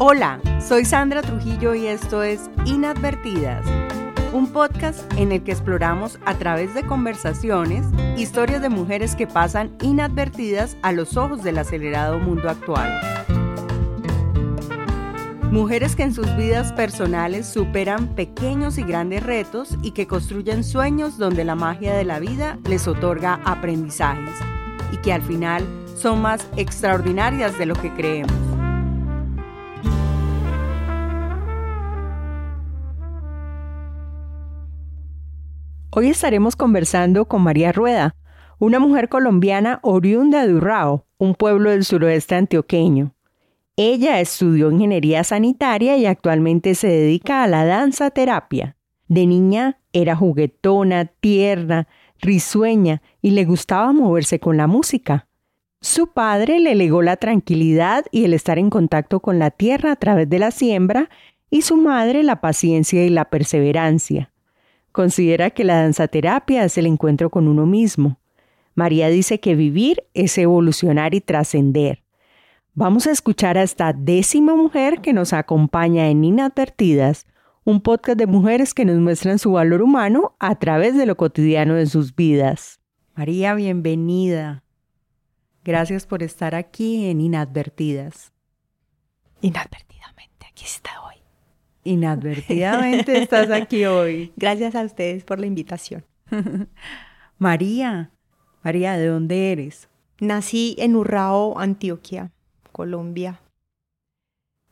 [0.00, 3.66] Hola, soy Sandra Trujillo y esto es Inadvertidas,
[4.32, 7.84] un podcast en el que exploramos a través de conversaciones
[8.16, 13.00] historias de mujeres que pasan inadvertidas a los ojos del acelerado mundo actual.
[15.50, 21.18] Mujeres que en sus vidas personales superan pequeños y grandes retos y que construyen sueños
[21.18, 24.36] donde la magia de la vida les otorga aprendizajes
[24.92, 25.64] y que al final
[25.96, 28.57] son más extraordinarias de lo que creemos.
[35.98, 38.14] Hoy estaremos conversando con María Rueda,
[38.60, 43.16] una mujer colombiana oriunda de Urrao, un pueblo del suroeste antioqueño.
[43.74, 48.76] Ella estudió ingeniería sanitaria y actualmente se dedica a la danza terapia.
[49.08, 51.88] De niña era juguetona, tierna,
[52.20, 55.26] risueña y le gustaba moverse con la música.
[55.80, 59.96] Su padre le legó la tranquilidad y el estar en contacto con la tierra a
[59.96, 61.10] través de la siembra
[61.50, 64.30] y su madre la paciencia y la perseverancia.
[64.92, 68.18] Considera que la danzaterapia es el encuentro con uno mismo.
[68.74, 72.04] María dice que vivir es evolucionar y trascender.
[72.74, 77.26] Vamos a escuchar a esta décima mujer que nos acompaña en Inadvertidas,
[77.64, 81.74] un podcast de mujeres que nos muestran su valor humano a través de lo cotidiano
[81.74, 82.80] de sus vidas.
[83.16, 84.62] María, bienvenida.
[85.64, 88.32] Gracias por estar aquí en Inadvertidas.
[89.40, 91.17] Inadvertidamente, aquí está hoy.
[91.88, 94.30] Inadvertidamente estás aquí hoy.
[94.36, 96.04] Gracias a ustedes por la invitación.
[97.38, 98.10] María,
[98.62, 99.88] María, ¿de dónde eres?
[100.20, 102.30] Nací en Urrao, Antioquia.
[102.72, 103.40] Colombia,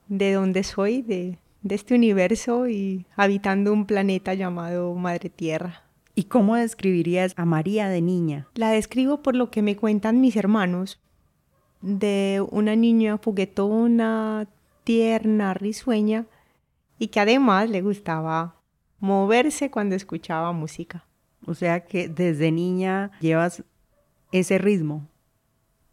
[0.09, 5.85] de donde soy, de, de este universo y habitando un planeta llamado Madre Tierra.
[6.15, 8.47] ¿Y cómo describirías a María de niña?
[8.55, 11.01] La describo por lo que me cuentan mis hermanos,
[11.81, 14.47] de una niña juguetona,
[14.85, 16.27] tierna, risueña,
[16.99, 18.57] y que además le gustaba
[19.01, 21.05] moverse cuando escuchaba música.
[21.47, 23.63] O sea que desde niña llevas
[24.33, 25.09] ese ritmo.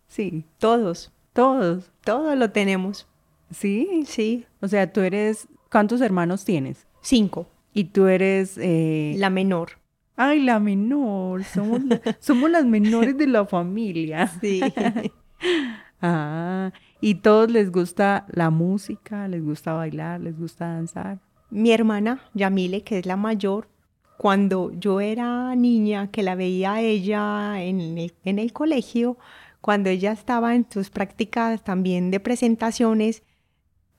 [0.08, 1.12] Sí, todos.
[1.34, 1.92] Todos.
[2.04, 3.08] Todos lo tenemos.
[3.52, 4.04] Sí.
[4.08, 4.46] Sí.
[4.62, 5.48] O sea, tú eres.
[5.72, 6.88] ¿Cuántos hermanos tienes?
[7.02, 7.48] Cinco.
[7.74, 8.58] Y tú eres.
[8.58, 9.16] Eh...
[9.18, 9.72] La menor.
[10.16, 11.44] Ay, la menor.
[11.44, 11.82] Somos,
[12.20, 14.28] somos las menores de la familia.
[14.28, 14.62] Sí.
[16.02, 16.72] ah.
[17.06, 19.28] ¿Y todos les gusta la música?
[19.28, 20.22] ¿Les gusta bailar?
[20.22, 21.20] ¿Les gusta danzar?
[21.50, 23.68] Mi hermana, Yamile, que es la mayor,
[24.16, 29.18] cuando yo era niña, que la veía ella en el, colegio,
[29.60, 33.24] cuando ella estaba en sus prácticas también de presentaciones,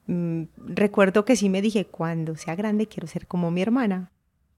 [0.06, 4.12] mmm, recuerdo que sí me dije, cuando sea grande quiero ser como mi hermana,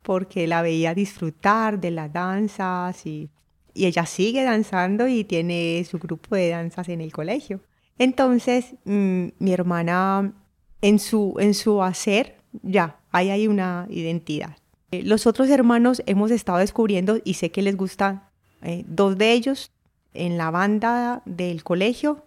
[0.04, 3.28] porque la veía disfrutar de las danzas y,
[3.74, 7.60] y ella sigue danzando y tiene su grupo de danzas en el colegio.
[7.98, 10.32] Entonces, mmm, mi hermana,
[10.80, 14.56] en su, en su hacer, ya, ahí hay una identidad.
[14.90, 18.30] Eh, los otros hermanos hemos estado descubriendo y sé que les gusta,
[18.62, 19.72] eh, dos de ellos
[20.14, 22.24] en la banda del colegio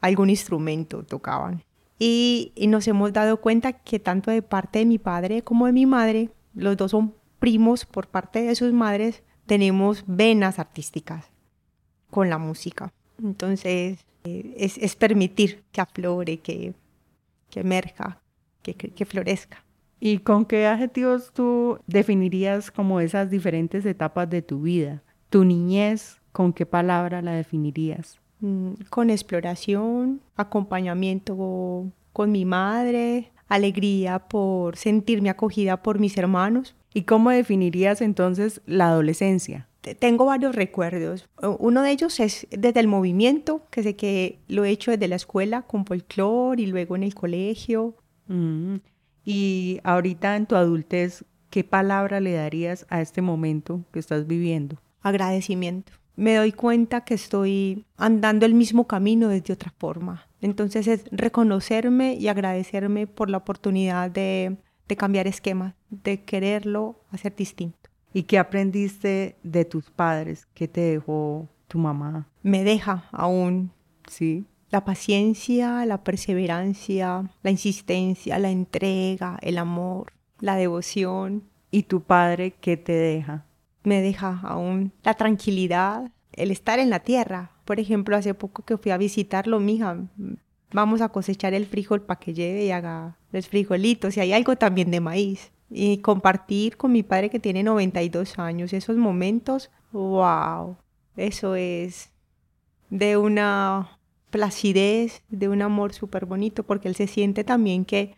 [0.00, 1.62] algún instrumento tocaban.
[1.98, 5.86] Y, nos hemos dado cuenta que tanto de parte de mi padre como de mi
[5.86, 11.30] madre, los dos son primos por parte de sus madres, tenemos venas artísticas
[12.10, 12.92] con la música.
[13.22, 14.04] Entonces,
[14.56, 16.74] es, es, permitir que aflore, que,
[17.50, 18.20] que emerja,
[18.62, 19.64] que, que, florezca.
[20.00, 25.02] ¿Y con qué adjetivos tú definirías como esas diferentes etapas de tu vida?
[25.30, 28.18] Tu niñez, ¿con qué palabra la definirías?
[28.40, 36.74] Mm, con exploración, acompañamiento con mi madre, alegría por sentirme acogida por mis hermanos.
[36.92, 39.68] ¿Y cómo definirías entonces la adolescencia?
[39.94, 41.28] Tengo varios recuerdos.
[41.58, 45.16] Uno de ellos es desde el movimiento, que sé que lo he hecho desde la
[45.16, 47.94] escuela con folclore y luego en el colegio.
[48.26, 48.76] Mm.
[49.24, 54.76] Y ahorita en tu adultez, ¿qué palabra le darías a este momento que estás viviendo?
[55.02, 60.26] Agradecimiento me doy cuenta que estoy andando el mismo camino desde otra forma.
[60.40, 64.56] Entonces es reconocerme y agradecerme por la oportunidad de,
[64.88, 67.85] de cambiar esquemas, de quererlo hacer distinto.
[68.16, 70.48] ¿Y qué aprendiste de tus padres?
[70.54, 72.26] ¿Qué te dejó tu mamá?
[72.42, 73.72] Me deja aún.
[74.08, 74.46] Sí.
[74.70, 81.44] La paciencia, la perseverancia, la insistencia, la entrega, el amor, la devoción.
[81.70, 83.44] ¿Y tu padre qué te deja?
[83.86, 87.52] me deja aún la tranquilidad, el estar en la tierra.
[87.66, 89.96] Por ejemplo, hace poco que fui a visitarlo, mija,
[90.72, 94.56] vamos a cosechar el frijol para que lleve y haga los frijolitos y hay algo
[94.56, 95.52] también de maíz.
[95.70, 100.76] Y compartir con mi padre que tiene 92 años esos momentos, wow,
[101.16, 102.12] eso es
[102.90, 103.98] de una
[104.30, 108.14] placidez, de un amor súper bonito, porque él se siente también que,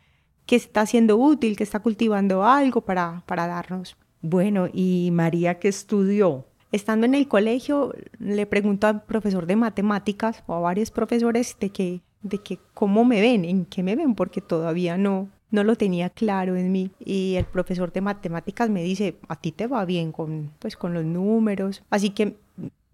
[0.46, 3.96] que está siendo útil, que está cultivando algo para, para darnos.
[4.20, 6.46] Bueno, ¿y María qué estudió?
[6.72, 11.70] Estando en el colegio, le pregunto al profesor de matemáticas o a varios profesores de
[11.70, 15.76] que, de que cómo me ven, en qué me ven, porque todavía no, no lo
[15.76, 16.90] tenía claro en mí.
[16.98, 20.94] Y el profesor de matemáticas me dice, a ti te va bien con, pues, con
[20.94, 21.82] los números.
[21.90, 22.36] Así que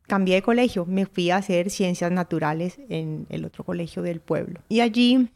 [0.06, 4.60] cambié de colegio, me fui a hacer ciencias naturales en el otro colegio del pueblo.
[4.68, 5.28] Y allí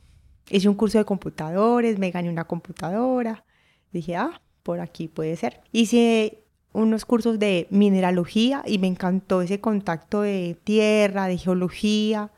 [0.51, 3.45] hice un curso de computadores, me gané una computadora.
[3.93, 5.61] Dije, ah, por aquí puede ser.
[5.73, 6.43] Hice
[6.73, 12.31] unos cursos de mineralogía y me encantó ese contacto de tierra, de geología.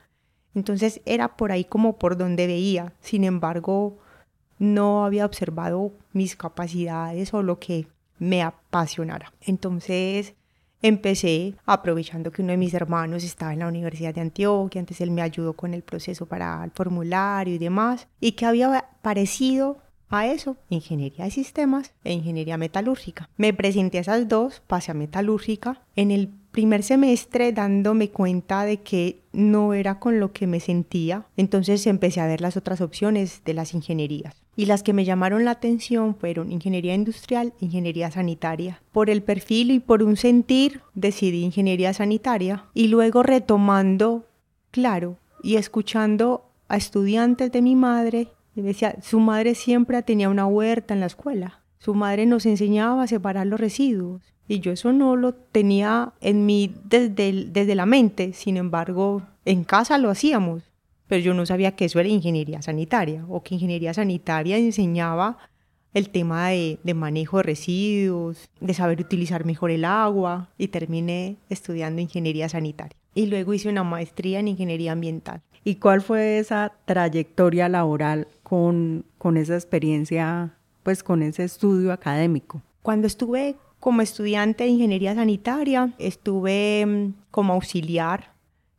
[0.54, 2.92] Entonces era por ahí como por donde veía.
[3.00, 3.98] Sin embargo,
[4.60, 7.88] no había observado mis capacidades o lo que
[8.20, 9.32] me apasionara.
[9.40, 10.34] Entonces
[10.82, 15.10] empecé aprovechando que uno de mis hermanos estaba en la Universidad de Antioquia, antes él
[15.10, 19.78] me ayudó con el proceso para el formulario y demás, y que había parecido
[20.10, 23.28] a eso, ingeniería de sistemas e ingeniería metalúrgica.
[23.36, 25.82] Me presenté a esas dos, pasé a metalúrgica.
[25.94, 31.26] En el primer semestre dándome cuenta de que no era con lo que me sentía,
[31.36, 34.39] entonces empecé a ver las otras opciones de las ingenierías.
[34.56, 38.82] Y las que me llamaron la atención fueron ingeniería industrial, ingeniería sanitaria.
[38.92, 44.26] Por el perfil y por un sentir decidí ingeniería sanitaria y luego retomando,
[44.70, 50.46] claro, y escuchando a estudiantes de mi madre y decía, su madre siempre tenía una
[50.46, 51.60] huerta en la escuela.
[51.78, 54.22] Su madre nos enseñaba a separar los residuos.
[54.46, 58.32] Y yo eso no lo tenía en mí desde, desde la mente.
[58.32, 60.69] Sin embargo, en casa lo hacíamos.
[61.10, 65.38] Pero yo no sabía que eso era ingeniería sanitaria o que ingeniería sanitaria enseñaba
[65.92, 71.36] el tema de, de, manejo de residuos, de saber utilizar mejor el agua y terminé
[71.48, 72.96] estudiando ingeniería sanitaria.
[73.12, 75.42] Y luego hice una maestría en ingeniería ambiental.
[75.64, 80.54] ¿Y cuál fue esa trayectoria laboral con, con esa experiencia,
[80.84, 82.62] pues con ese estudio académico?
[82.82, 88.29] Cuando estuve como estudiante de ingeniería sanitaria, estuve mm, como auxiliar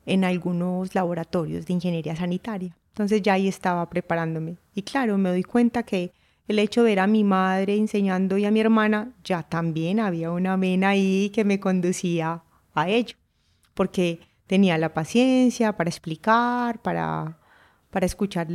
[0.06, 2.76] en algunos laboratorios de ingeniería sanitaria.
[2.90, 4.58] Entonces ya ahí estaba preparándome.
[4.74, 6.12] Y claro, me doy cuenta que
[6.48, 10.32] el hecho de ver a mi madre enseñando y a mi hermana, ya también había
[10.32, 12.44] una vena ahí que me conducía
[12.74, 13.16] a ello.
[13.74, 17.40] Porque tenía la paciencia para explicar, para,
[17.90, 18.48] para escuchar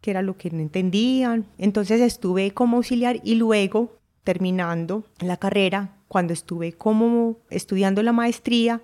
[0.00, 1.46] qué era lo que no entendían.
[1.58, 8.82] Entonces estuve como auxiliar y luego, terminando la carrera, cuando estuve como estudiando la maestría,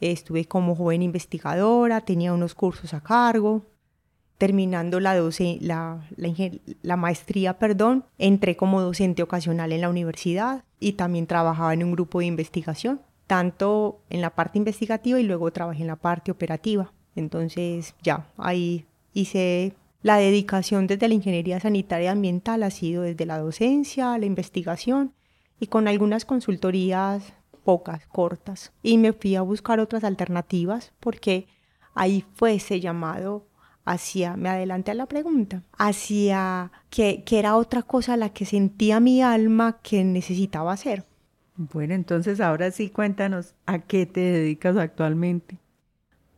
[0.00, 3.62] estuve como joven investigadora, tenía unos cursos a cargo.
[4.38, 5.20] Terminando la,
[5.60, 6.08] la,
[6.82, 11.90] la maestría, perdón, entré como docente ocasional en la universidad y también trabajaba en un
[11.90, 16.92] grupo de investigación tanto en la parte investigativa y luego trabajé en la parte operativa.
[17.14, 23.38] Entonces ya, ahí hice la dedicación desde la ingeniería sanitaria ambiental, ha sido desde la
[23.38, 25.12] docencia, la investigación
[25.60, 27.34] y con algunas consultorías
[27.68, 28.72] pocas, cortas.
[28.82, 31.48] Y me fui a buscar otras alternativas porque
[31.92, 33.44] ahí fue ese llamado
[33.84, 39.00] hacia, me adelanté a la pregunta, hacia que, que era otra cosa la que sentía
[39.00, 41.04] mi alma que necesitaba hacer.
[41.56, 45.58] Bueno, entonces ahora sí cuéntanos a qué te dedicas actualmente.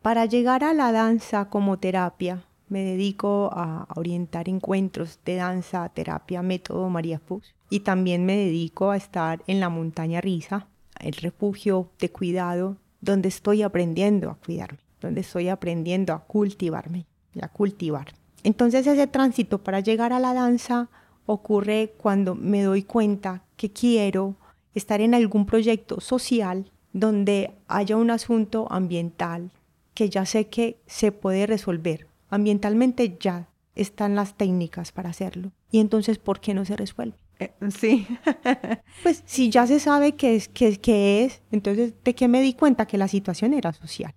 [0.03, 6.43] Para llegar a la danza como terapia, me dedico a orientar encuentros de danza, terapia,
[6.43, 7.55] método María Fuchs.
[7.69, 10.67] Y también me dedico a estar en la montaña Risa,
[11.01, 17.07] el refugio de cuidado, donde estoy aprendiendo a cuidarme, donde estoy aprendiendo a cultivarme
[17.41, 18.15] a cultivar.
[18.43, 20.89] Entonces ese tránsito para llegar a la danza
[21.27, 24.37] ocurre cuando me doy cuenta que quiero
[24.75, 29.53] estar en algún proyecto social donde haya un asunto ambiental
[29.95, 32.07] que ya sé que se puede resolver.
[32.31, 35.53] Ambientalmente ya están las técnicas para hacerlo.
[35.71, 37.17] Y entonces, ¿por qué no se resuelve?
[37.41, 38.07] Eh, sí.
[39.03, 42.87] pues si ya se sabe qué es, qué, es, entonces, ¿de qué me di cuenta?
[42.87, 44.15] Que la situación era social.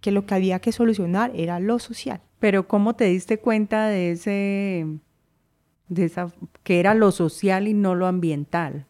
[0.00, 2.22] Que lo que había que solucionar era lo social.
[2.40, 4.86] Pero ¿cómo te diste cuenta de ese,
[5.88, 8.86] de esa, que era lo social y no lo ambiental?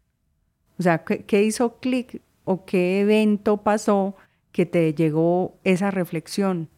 [0.79, 4.17] O sea, ¿qué, hizo clic o qué evento pasó
[4.53, 6.69] que te llegó esa reflexión?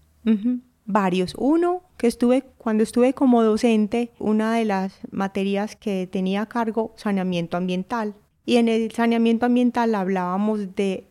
[0.87, 1.35] Varios.
[1.37, 6.95] Uno, que estuve, cuando estuve como docente, una de las materias que tenía a cargo,
[6.97, 8.15] saneamiento ambiental.
[8.45, 11.09] Y en el saneamiento ambiental hablábamos de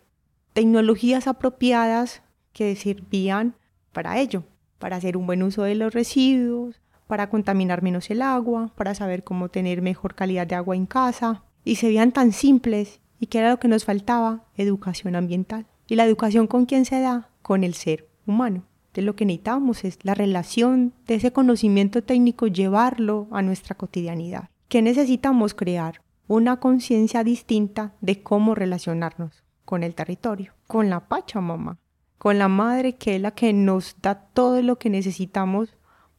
[0.53, 3.55] tecnologías apropiadas que servían
[3.91, 4.43] para ello,
[4.79, 9.25] para hacer un buen uso de los residuos, para contaminar menos el agua, para saber
[9.25, 13.39] cómo tener mejor calidad de agua en casa, y se veían tan simples y que
[13.39, 15.65] era lo que nos faltaba, educación ambiental.
[15.87, 17.29] ¿Y la educación con quién se da?
[17.41, 18.63] Con el ser humano.
[19.01, 24.49] Lo que necesitamos es la relación de ese conocimiento técnico, llevarlo a nuestra cotidianidad.
[24.67, 26.01] ¿Qué necesitamos crear?
[26.27, 31.77] Una conciencia distinta de cómo relacionarnos con el territorio, con la Pachamama,
[32.17, 35.69] con la madre que es la que nos da todo lo que necesitamos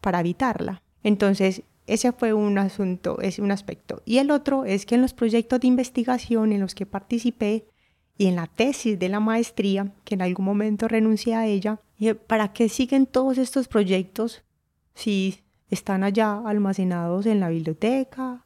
[0.01, 0.83] para habitarla.
[1.03, 4.03] Entonces, ese fue un asunto, es un aspecto.
[4.05, 7.67] Y el otro es que en los proyectos de investigación en los que participé
[8.19, 11.81] y en la tesis de la maestría, que en algún momento renuncié a ella,
[12.27, 14.43] ¿para qué siguen todos estos proyectos
[14.95, 18.45] si están allá almacenados en la biblioteca,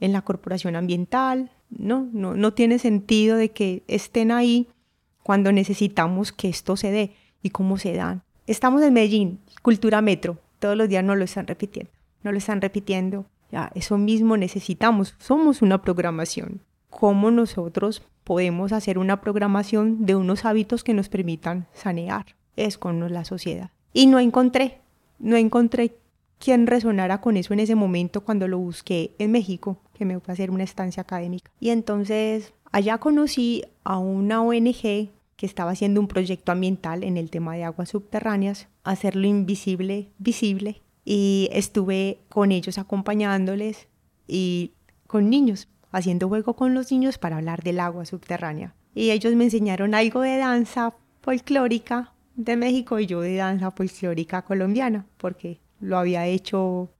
[0.00, 1.50] en la corporación ambiental?
[1.70, 4.68] No, no, no tiene sentido de que estén ahí
[5.22, 8.22] cuando necesitamos que esto se dé y cómo se dan.
[8.46, 11.90] Estamos en Medellín, cultura metro, todos los días nos lo están repitiendo,
[12.22, 13.26] no lo están repitiendo.
[13.50, 16.62] Ya, eso mismo necesitamos, somos una programación.
[16.88, 22.34] ¿Cómo nosotros podemos hacer una programación de unos hábitos que nos permitan sanear?
[22.56, 23.70] Es con la sociedad.
[23.92, 24.80] Y no encontré,
[25.18, 25.96] no encontré
[26.38, 30.32] quien resonara con eso en ese momento cuando lo busqué en México, que me fue
[30.32, 31.50] a hacer una estancia académica.
[31.60, 37.30] Y entonces allá conocí a una ONG que estaba haciendo un proyecto ambiental en el
[37.30, 43.88] tema de aguas subterráneas, hacerlo invisible visible y estuve con ellos acompañándoles
[44.26, 44.72] y
[45.06, 48.74] con niños, haciendo juego con los niños para hablar del agua subterránea.
[48.94, 54.42] Y ellos me enseñaron algo de danza folclórica de México y yo de danza folclórica
[54.42, 56.90] colombiana, porque lo había hecho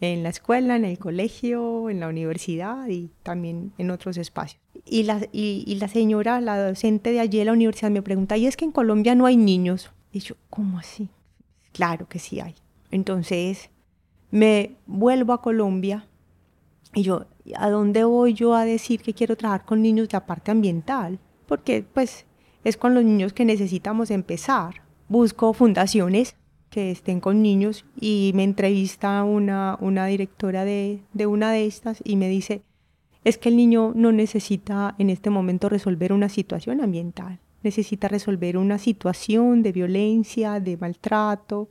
[0.00, 4.60] en la escuela, en el colegio, en la universidad y también en otros espacios.
[4.84, 8.46] Y la, y, la señora, la docente de allí de la universidad me pregunta, ¿y
[8.46, 9.90] es que en Colombia no hay niños?
[10.12, 11.08] Y yo, ¿cómo así?
[11.72, 12.54] Claro que sí hay.
[12.90, 13.70] Entonces
[14.30, 16.06] me vuelvo a Colombia
[16.94, 17.26] y yo,
[17.56, 21.18] ¿a dónde voy yo a decir que quiero trabajar con niños de la parte ambiental?
[21.46, 22.26] Porque pues
[22.64, 24.82] es con los niños que necesitamos empezar.
[25.08, 26.36] Busco fundaciones
[26.70, 32.00] que estén con niños y me entrevista una, una directora de, de una de estas
[32.02, 32.62] y me dice,
[33.24, 38.56] es que el niño no necesita en este momento resolver una situación ambiental, necesita resolver
[38.56, 41.68] una situación de violencia, de maltrato.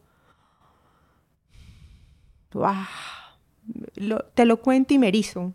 [4.33, 5.53] te lo cuento y me erizo,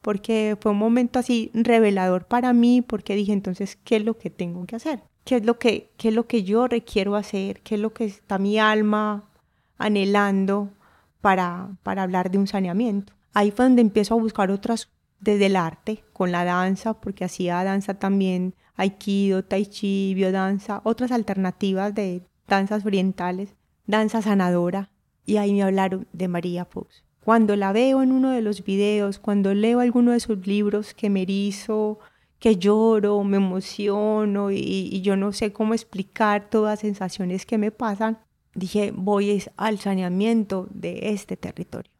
[0.00, 4.30] porque fue un momento así revelador para mí, porque dije entonces, ¿qué es lo que
[4.30, 5.02] tengo que hacer?
[5.28, 8.06] qué es lo que, qué es lo que yo requiero hacer, qué es lo que
[8.06, 9.28] está mi alma
[9.76, 10.70] anhelando
[11.20, 13.12] para, para hablar de un saneamiento.
[13.34, 14.88] Ahí fue donde empiezo a buscar otras
[15.20, 21.12] desde el arte, con la danza, porque hacía danza también, aikido, tai chi, biodanza, otras
[21.12, 23.54] alternativas de danzas orientales,
[23.86, 24.92] danza sanadora,
[25.26, 27.04] y ahí me hablaron de María Fox.
[27.28, 31.10] Cuando la veo en uno de los videos, cuando leo alguno de sus libros que
[31.10, 31.98] me erizo,
[32.38, 37.70] que lloro, me emociono y, yo no sé cómo explicar todas las sensaciones que me
[37.70, 38.16] pasan,
[38.54, 41.92] dije, voy al saneamiento de este territorio.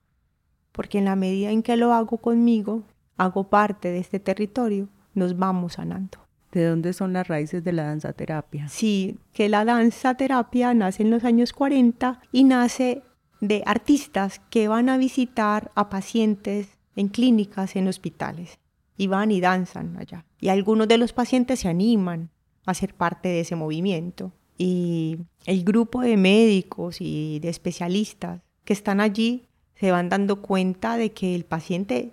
[0.72, 2.84] Porque en la medida en que lo hago conmigo,
[3.18, 6.16] hago parte de este territorio, nos vamos sanando.
[6.52, 8.66] ¿De dónde son las raíces de la danza terapia?
[8.68, 13.02] Sí, que la danza terapia nace en los años 40 y nace
[13.40, 18.58] de artistas que van a visitar a pacientes en clínicas, en hospitales
[18.96, 20.24] y van y danzan allá.
[20.40, 22.30] Y algunos de los pacientes se animan
[22.66, 24.32] a ser parte de ese movimiento.
[24.56, 30.96] Y el grupo de médicos y de especialistas que están allí se van dando cuenta
[30.96, 32.12] de que el paciente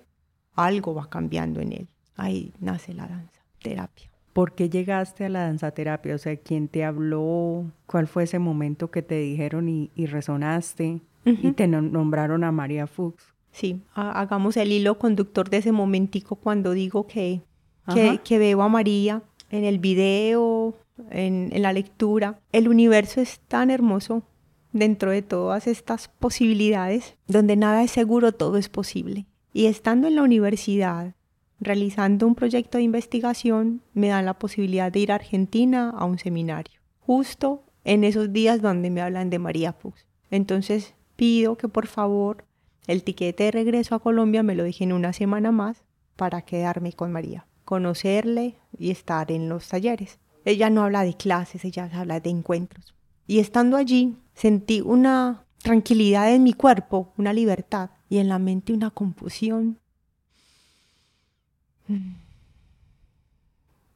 [0.53, 1.87] algo va cambiando en él.
[2.15, 4.09] Ahí nace la danza terapia.
[4.33, 6.13] ¿Por qué llegaste a la danza terapia?
[6.13, 7.71] O sea, ¿quién te habló?
[7.87, 11.01] ¿Cuál fue ese momento que te dijeron y, resonaste?
[11.25, 13.33] Y te nombraron a María Fuchs.
[13.51, 17.41] Sí, hagamos el hilo conductor de ese momentico cuando digo que,
[18.23, 20.75] que, veo a María en el video,
[21.09, 22.39] en, en la lectura.
[22.51, 24.23] El universo es tan hermoso
[24.73, 29.25] dentro de todas estas posibilidades, donde nada es seguro, todo es posible.
[29.53, 31.15] Y estando en la universidad,
[31.61, 36.19] realizando un proyecto de investigación, me dan la posibilidad de ir a Argentina a un
[36.19, 40.05] seminario, justo en esos días donde me hablan de María Fuchs.
[40.29, 42.45] Entonces pido que por favor
[42.87, 45.83] el tiquete de regreso a Colombia me lo dije en una semana más
[46.15, 50.19] para quedarme con María, conocerle y estar en los talleres.
[50.45, 52.93] Ella no habla de clases, ella habla de encuentros.
[53.27, 58.71] Y estando allí sentí una tranquilidad en mi cuerpo, una libertad y en la mente
[58.71, 59.79] una confusión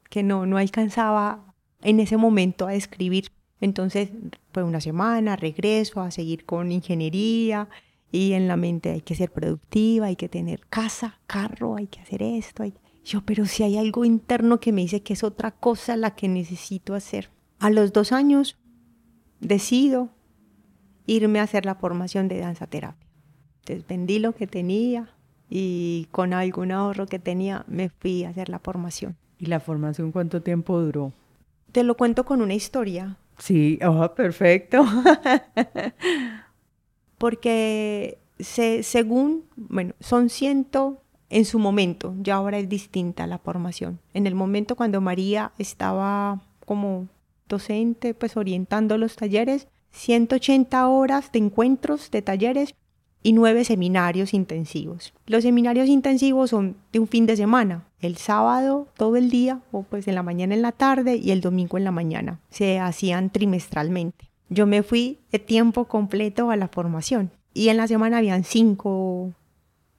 [0.10, 3.32] que no, no alcanzaba en ese momento a describir.
[3.62, 4.10] Entonces
[4.54, 7.70] fue una semana, regreso a seguir con ingeniería
[8.12, 12.00] y en la mente hay que ser productiva, hay que tener casa, carro, hay que
[12.00, 12.64] hacer esto.
[13.04, 16.28] Yo, pero si hay algo interno que me dice que es otra cosa la que
[16.28, 17.30] necesito hacer.
[17.60, 18.58] A los dos años
[19.40, 20.10] decido
[21.06, 23.08] irme a hacer la formación de danza terapia.
[23.62, 25.10] Entonces vendí lo que tenía
[25.50, 29.18] y con algún ahorro que tenía me fui a hacer la formación.
[29.40, 31.14] ¿Y la formación cuánto tiempo duró?
[31.72, 33.18] Te lo cuento con una historia.
[33.40, 34.86] Sí, oh, perfecto.
[37.18, 44.00] Porque se, según, bueno, son ciento en su momento, ya ahora es distinta la formación.
[44.14, 47.08] En el momento cuando María estaba como
[47.48, 52.76] docente, pues orientando los talleres, 180 horas de encuentros, de talleres
[53.22, 55.14] y nueve seminarios intensivos.
[55.26, 59.84] Los seminarios intensivos son de un fin de semana, el sábado todo el día, o
[59.84, 62.40] pues en la mañana en la tarde y el domingo en la mañana.
[62.50, 64.30] Se hacían trimestralmente.
[64.50, 69.34] Yo me fui de tiempo completo a la formación y en la semana habían cinco,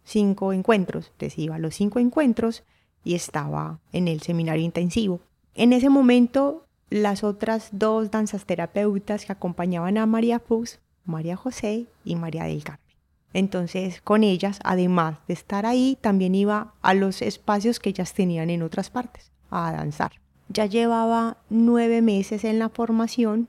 [0.03, 1.11] cinco encuentros.
[1.13, 2.65] Entonces iba a los cinco encuentros
[3.05, 5.21] y estaba en el seminario intensivo.
[5.55, 11.87] En ese momento, las otras dos danzas terapeutas que acompañaban a María Fuchs, María José
[12.05, 12.90] y María del Carmen.
[13.33, 18.51] Entonces, con ellas, además de estar ahí, también iba a los espacios que ellas tenían
[18.51, 20.13] en otras partes, a danzar.
[20.49, 23.49] Ya llevaba nueve meses en la formación,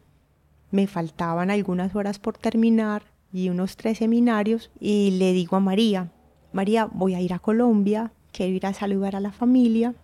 [0.70, 6.12] me faltaban algunas horas por terminar y unos tres seminarios y le digo a María,
[6.54, 9.96] María, voy a ir a Colombia, quiero ir a saludar a la familia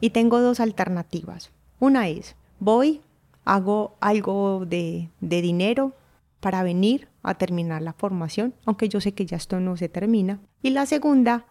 [0.00, 1.50] y tengo dos alternativas.
[1.80, 3.00] Una es, voy,
[3.44, 5.94] hago algo de, de dinero
[6.40, 10.40] para venir a terminar la formación, aunque yo sé que ya esto no se termina.
[10.62, 11.46] Y la segunda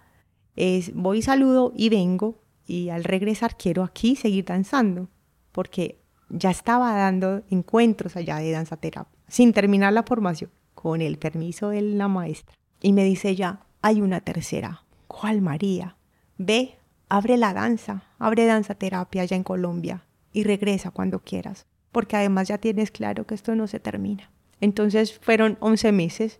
[0.55, 5.09] es voy, saludo y vengo y al regresar quiero aquí seguir danzando,
[5.51, 11.17] porque ya estaba dando encuentros allá de danza terapia, sin terminar la formación, con el
[11.17, 12.55] permiso de la maestra.
[12.81, 14.83] Y me dice ya, hay una tercera.
[15.07, 15.95] ¿Cuál María?
[16.37, 16.77] Ve,
[17.09, 22.49] abre la danza, abre danza terapia allá en Colombia y regresa cuando quieras, porque además
[22.49, 24.29] ya tienes claro que esto no se termina.
[24.61, 26.39] Entonces fueron 11 meses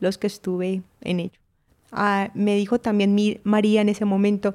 [0.00, 1.40] los que estuve en ello.
[1.92, 4.54] Ah, me dijo también María en ese momento,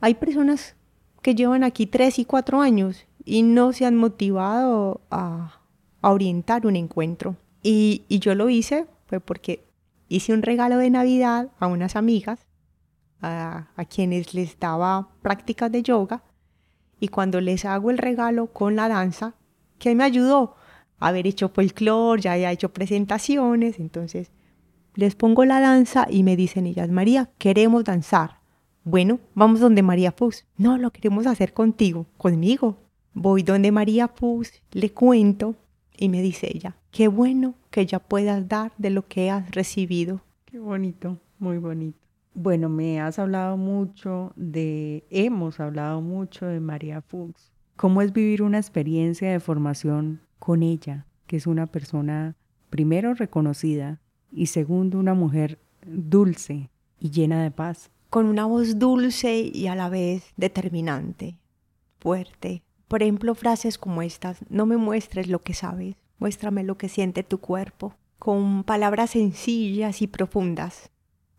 [0.00, 0.76] hay personas
[1.22, 5.60] que llevan aquí 3 y 4 años y no se han motivado a,
[6.00, 7.36] orientar un encuentro.
[7.62, 9.64] Y, yo lo hice fue porque
[10.08, 12.46] hice un regalo de Navidad a unas amigas,
[13.20, 16.22] a, a quienes les daba prácticas de yoga,
[17.00, 19.34] y cuando les hago el regalo con la danza,
[19.78, 20.56] que me ayudó
[20.98, 24.30] haber hecho folclore, ya había hecho presentaciones, entonces
[24.94, 28.40] les pongo la danza y me dicen ellas, María, queremos danzar.
[28.82, 30.44] Bueno, vamos donde María Puz.
[30.56, 32.78] No, lo queremos hacer contigo, conmigo.
[33.14, 35.54] Voy donde María Puz, le cuento
[35.96, 40.22] y me dice ella, qué bueno que ya puedas dar de lo que has recibido.
[40.46, 41.98] Qué bonito, muy bonito.
[42.34, 47.52] Bueno, me has hablado mucho de, hemos hablado mucho de María Fuchs.
[47.76, 52.34] ¿Cómo es vivir una experiencia de formación con ella, que es una persona
[52.70, 54.00] primero reconocida
[54.32, 57.90] y segundo una mujer dulce y llena de paz.
[58.08, 61.36] Con una voz dulce y a la vez determinante,
[62.00, 62.62] fuerte.
[62.88, 67.22] Por ejemplo, frases como estas, no me muestres lo que sabes, muéstrame lo que siente
[67.22, 70.88] tu cuerpo, con palabras sencillas y profundas,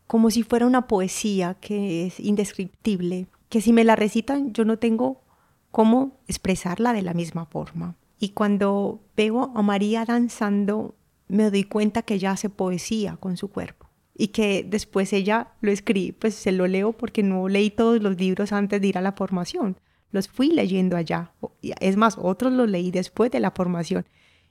[0.05, 4.77] como si fuera una poesía que es indescriptible, que si me la recitan yo no
[4.77, 5.23] tengo
[5.71, 7.95] cómo expresarla de la misma forma.
[8.19, 10.95] Y cuando veo a María danzando,
[11.29, 15.71] me doy cuenta que ella hace poesía con su cuerpo y que después ella lo
[15.71, 19.01] escribe, pues se lo leo porque no leí todos los libros antes de ir a
[19.01, 19.77] la formación,
[20.11, 21.31] los fui leyendo allá.
[21.61, 24.05] Es más, otros los leí después de la formación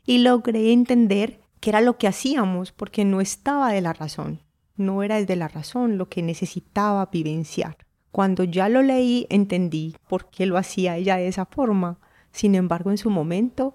[0.07, 4.41] y logré entender qué era lo que hacíamos porque no estaba de la razón,
[4.77, 7.77] no era desde la razón lo que necesitaba vivenciar.
[8.11, 11.99] Cuando ya lo leí entendí por qué lo hacía ella de esa forma
[12.39, 13.75] sin embargo, en su momento,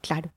[0.00, 0.30] claro,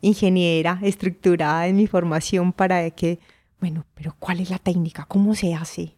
[0.00, 3.18] ingeniera, estructurada en mi formación para que,
[3.58, 5.06] bueno, pero ¿cuál es la técnica?
[5.06, 5.96] ¿Cómo se hace?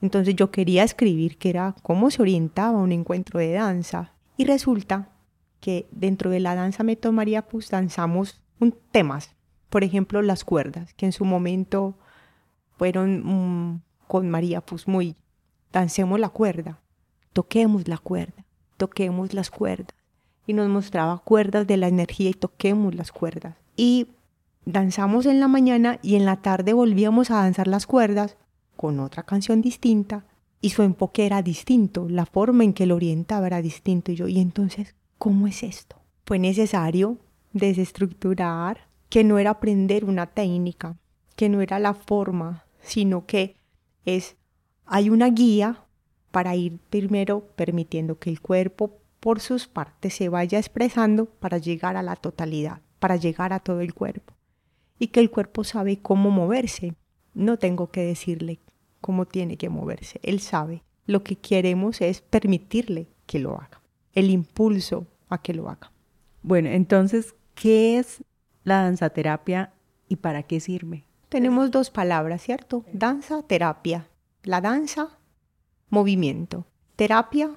[0.00, 4.12] Entonces yo quería escribir que era cómo se orientaba un encuentro de danza.
[4.36, 5.08] Y resulta
[5.58, 9.34] que dentro de la danza Meto María pues danzamos un temas.
[9.68, 11.98] Por ejemplo, las cuerdas, que en su momento
[12.78, 15.16] fueron mm, con María pues muy,
[15.72, 16.78] dancemos la cuerda,
[17.32, 18.44] toquemos la cuerda,
[18.76, 20.01] toquemos las cuerdas
[20.46, 23.56] y nos mostraba cuerdas de la energía y toquemos las cuerdas.
[23.76, 24.08] Y
[24.64, 28.36] danzamos en la mañana y en la tarde volvíamos a danzar las cuerdas
[28.76, 30.24] con otra canción distinta
[30.60, 34.12] y su enfoque era distinto, la forma en que lo orientaba era distinto.
[34.12, 35.96] Y yo, ¿y entonces cómo es esto?
[36.24, 37.18] Fue necesario
[37.52, 40.96] desestructurar que no era aprender una técnica,
[41.36, 43.56] que no era la forma, sino que
[44.04, 44.36] es,
[44.86, 45.84] hay una guía
[46.30, 51.96] para ir primero permitiendo que el cuerpo por sus partes se vaya expresando para llegar
[51.96, 54.34] a la totalidad, para llegar a todo el cuerpo.
[54.98, 56.94] y que el cuerpo sabe cómo moverse.
[57.34, 58.60] No tengo que decirle
[59.00, 60.82] cómo tiene que moverse, él sabe.
[61.06, 63.80] Lo que queremos es permitirle que lo haga,
[64.12, 65.92] el impulso a que lo haga.
[66.42, 68.24] Bueno, entonces, ¿qué es
[68.64, 69.72] la danzaterapia
[70.08, 71.04] y para qué sirve?
[71.28, 72.84] Tenemos dos palabras, ¿cierto?
[72.92, 74.08] Danza, terapia.
[74.42, 75.18] La danza,
[75.90, 76.66] movimiento.
[76.96, 77.50] Terapia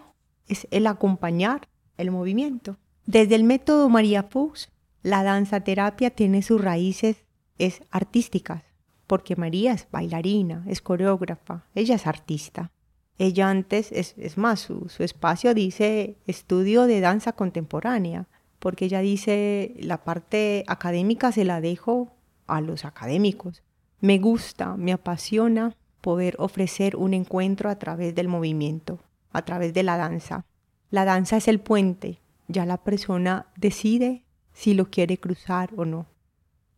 [0.47, 2.77] es el acompañar el movimiento.
[3.05, 4.71] Desde el método María Fuchs,
[5.03, 7.25] la danza terapia tiene sus raíces
[7.57, 8.63] es artísticas,
[9.07, 12.71] porque María es bailarina, es coreógrafa, ella es artista.
[13.17, 18.27] Ella antes, es, es más, su, su espacio dice estudio de danza contemporánea,
[18.59, 22.11] porque ella dice la parte académica se la dejo
[22.47, 23.63] a los académicos.
[24.01, 28.99] Me gusta, me apasiona poder ofrecer un encuentro a través del movimiento,
[29.35, 30.45] a través de la danza.
[30.89, 36.05] La danza es el puente, ya la persona decide si lo quiere cruzar o no.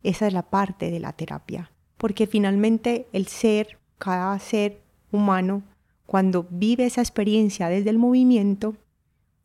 [0.02, 4.80] Esa es la parte de la terapia, porque finalmente el ser, cada ser
[5.12, 5.62] humano,
[6.06, 8.76] cuando vive esa experiencia desde el movimiento,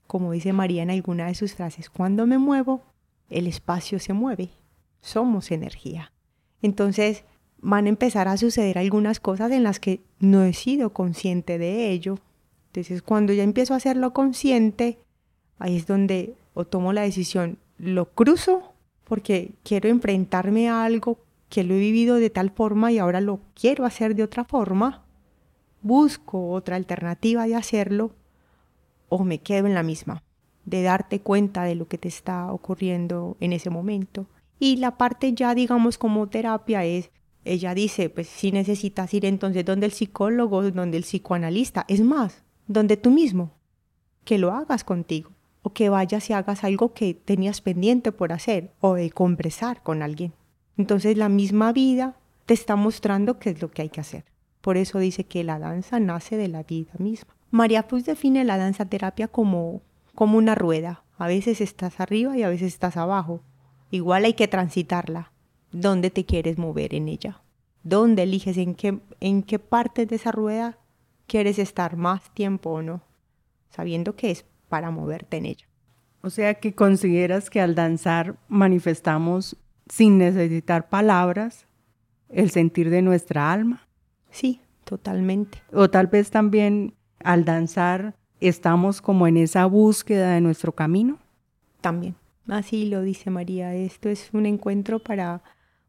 [0.07, 2.83] como dice María en alguna de sus frases, cuando me muevo,
[3.29, 4.51] el espacio se mueve,
[5.01, 6.13] somos energía.
[6.61, 7.25] Entonces
[7.59, 11.91] van a empezar a suceder algunas cosas en las que no he sido consciente de
[11.91, 12.19] ello.
[12.73, 14.97] Entonces cuando ya empiezo a hacerlo consciente,
[15.59, 21.63] ahí es donde o tomo la decisión, lo cruzo porque quiero enfrentarme a algo que
[21.63, 25.03] lo he vivido de tal forma y ahora lo quiero hacer de otra forma,
[25.83, 28.15] busco otra alternativa de hacerlo
[29.07, 30.23] o me quedo en la misma,
[30.65, 34.25] de darte cuenta de lo que te está ocurriendo en ese momento.
[34.57, 37.11] Y la parte ya, digamos, como terapia es,
[37.45, 42.42] ella dice, pues si necesitas ir entonces donde el psicólogo, donde el psicoanalista, es más,
[42.67, 43.51] donde tú mismo,
[44.23, 48.71] que lo hagas contigo o que vayas y hagas algo que tenías pendiente por hacer
[48.79, 50.33] o de conversar con alguien.
[50.77, 54.25] Entonces la misma vida te está mostrando qué es lo que hay que hacer.
[54.61, 57.35] Por eso dice que la danza nace de la vida misma.
[57.51, 59.81] María Puz define la danza terapia como,
[60.15, 61.03] como una rueda.
[61.17, 63.41] A veces estás arriba y a veces estás abajo.
[63.91, 65.31] Igual hay que transitarla.
[65.71, 67.41] ¿Dónde te quieres mover en ella?
[67.83, 70.77] ¿Dónde eliges en qué, en qué parte de esa rueda
[71.33, 73.01] quieres estar más tiempo o no?
[73.71, 75.65] Sabiendo que es para moverte en ella.
[76.21, 79.57] O sea que consideras que al danzar manifestamos
[79.89, 81.65] sin necesitar palabras
[82.29, 83.87] el sentir de nuestra alma.
[84.29, 85.57] Sí, totalmente.
[85.71, 86.93] O tal vez también
[87.23, 91.17] al danzar estamos como en esa búsqueda de nuestro camino.
[91.81, 92.13] También.
[92.47, 93.73] Así lo dice María.
[93.73, 95.41] Esto es un encuentro para,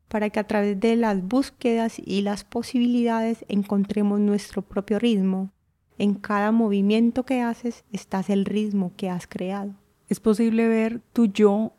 [0.08, 5.50] para que a través de las búsquedas y las posibilidades encontremos nuestro propio ritmo,
[5.98, 9.72] en cada movimiento que haces estás el ritmo que has creado.
[10.08, 11.72] ¿Es posible ver tu yo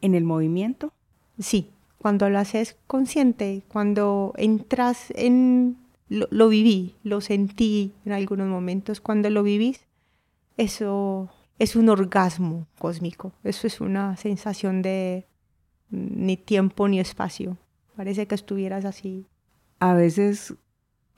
[0.00, 0.92] en el movimiento?
[1.38, 5.78] Sí, cuando lo haces consciente, cuando entras en...
[6.08, 9.86] Lo, viví, lo sentí en algunos momentos, cuando lo vivís,
[10.58, 15.24] eso es un orgasmo cósmico, eso es una sensación de
[15.92, 17.56] ni tiempo ni espacio,
[17.94, 19.26] parece que estuvieras así.
[19.78, 20.54] A veces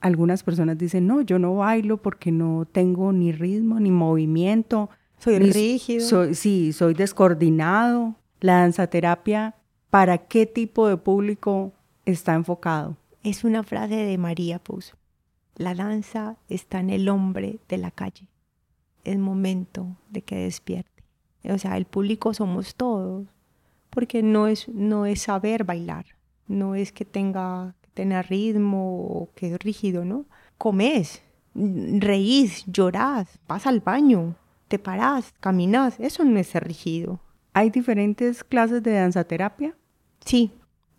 [0.01, 4.89] algunas personas dicen, no, yo no bailo porque no tengo ni ritmo ni movimiento.
[5.17, 6.05] Soy rígido.
[6.05, 8.15] Soy, sí, soy descoordinado.
[8.41, 9.55] La danzaterapia,
[9.89, 11.73] ¿para qué tipo de público
[12.05, 12.97] está enfocado?
[13.23, 14.95] Es una frase de María Puso.
[15.55, 18.27] La danza está en el hombre de la calle.
[19.03, 21.03] Es momento de que despierte.
[21.49, 23.27] O sea, el público somos todos,
[23.95, 26.05] porque no es, no es saber bailar,
[26.47, 30.25] no es que tenga tener ritmo o que es rígido, ¿no?
[30.59, 31.23] Comes,
[31.55, 34.35] reís, llorás, vas al baño,
[34.67, 37.19] te parás, caminas, eso no es ser rígido.
[37.53, 39.75] ¿Hay diferentes clases de danzaterapia?
[40.25, 40.51] Sí,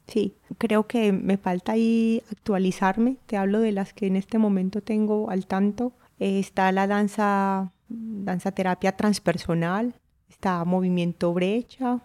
[0.07, 0.35] sí.
[0.57, 3.19] Creo que me falta ahí actualizarme.
[3.27, 5.93] Te hablo de las que en este momento tengo al tanto.
[6.19, 12.01] Eh, está la danza, danza terapia transpersonal, está movimiento brecha,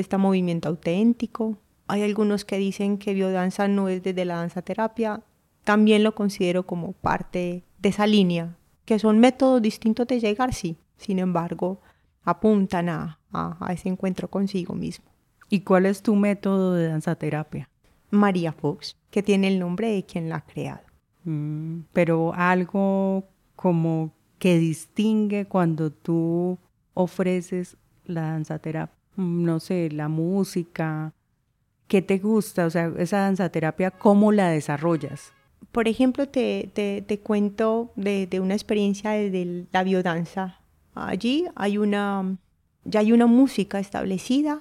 [0.00, 1.58] está movimiento auténtico,
[1.88, 5.22] hay algunos que dicen que biodanza no es desde la danza terapia.
[5.64, 10.76] También lo considero como parte de esa línea, que son métodos distintos de llegar, sí.
[10.98, 11.80] Sin embargo,
[12.24, 15.06] apuntan a, a, ese encuentro consigo mismo.
[15.48, 17.70] ¿Y cuál es tu método de danza terapia?
[18.10, 20.82] María Fox, que tiene el nombre de quien la ha creado.
[21.24, 23.24] Mm, pero algo
[23.56, 26.58] como que distingue cuando tú
[26.92, 28.97] ofreces la danza terapia.
[29.18, 31.12] Mm, no sé, la música,
[31.88, 32.66] ¿Qué te gusta?
[32.66, 35.32] O sea, esa danzaterapia, ¿cómo la desarrollas?
[35.72, 40.60] Por ejemplo, te, te, cuento de, una experiencia de, la biodanza.
[40.94, 42.36] Allí hay una,
[42.84, 44.60] ya hay una música establecida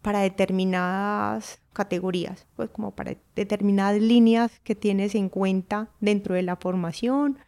[0.00, 6.56] para determinadas categorías, pues como para determinadas líneas que tienes en cuenta dentro de la
[6.56, 7.38] formación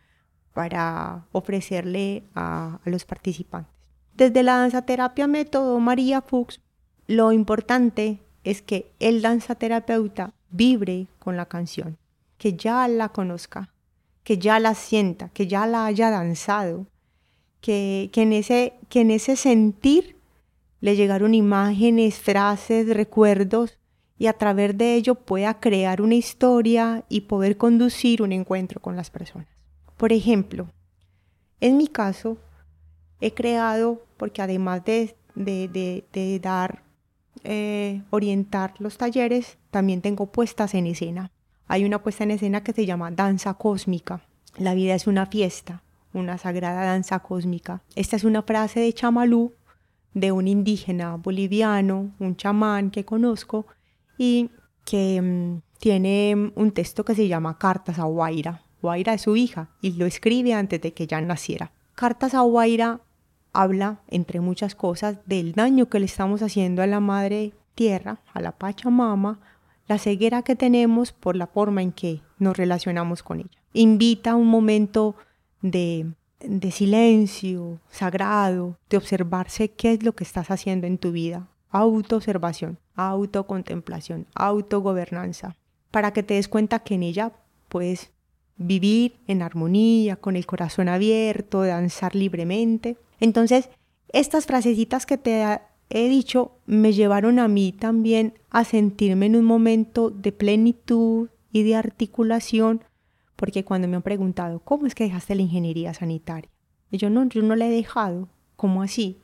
[0.52, 3.77] para ofrecerle a los participantes.
[4.18, 6.60] Desde la danza terapia método María Fuchs,
[7.06, 11.98] lo importante es que el danzaterapeuta vibre con la canción,
[12.36, 13.70] que ya la conozca,
[14.24, 16.88] que ya la sienta, que ya la haya danzado,
[17.60, 20.16] que, que, en, ese, que en ese sentir
[20.80, 23.78] le llegaron imágenes, frases, recuerdos
[24.18, 28.96] y a través de ello pueda crear una historia y poder conducir un encuentro con
[28.96, 29.46] las personas.
[29.96, 30.66] Por ejemplo,
[31.60, 32.36] en mi caso,
[33.20, 36.82] he creado, porque además de, de, de, dar,
[37.44, 41.30] eh, orientar los talleres, también tengo puestas en escena.
[41.66, 44.22] Hay una puesta en escena que se llama Danza Cósmica.
[44.56, 47.82] La vida es una fiesta, una sagrada danza cósmica.
[47.94, 49.54] Esta es una frase de Chamalú,
[50.14, 53.66] de un indígena boliviano, un chamán que conozco,
[54.16, 54.50] y
[54.84, 58.62] que mm, tiene un texto que se llama Cartas a Huayra.
[58.82, 61.72] Huayra es su hija y lo escribe antes de que ella naciera.
[61.94, 63.00] Cartas a Huayra
[63.58, 68.40] habla, entre muchas cosas, del daño que le estamos haciendo a la madre tierra, a
[68.40, 69.40] la Pachamama,
[69.88, 73.58] la ceguera que tenemos por la forma en que nos relacionamos con ella.
[73.72, 75.16] Invita a un momento
[75.60, 76.06] de,
[76.40, 81.48] de silencio sagrado, de observarse qué es lo que estás haciendo en tu vida.
[81.70, 85.56] Autoobservación, autocontemplación, autogobernanza,
[85.90, 87.32] para que te des cuenta que en ella
[87.68, 88.12] puedes
[88.56, 92.96] vivir en armonía, con el corazón abierto, danzar libremente.
[93.20, 93.70] Entonces,
[94.12, 95.44] estas frasecitas que te
[95.90, 101.62] he dicho me llevaron a mí también a sentirme en un momento de plenitud y
[101.62, 102.84] de articulación,
[103.36, 106.50] porque cuando me han preguntado, ¿cómo es que dejaste la ingeniería sanitaria?
[106.90, 108.28] Yo no, yo no la he dejado.
[108.56, 109.20] ¿Cómo así?